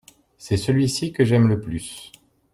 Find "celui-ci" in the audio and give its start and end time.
0.57-1.11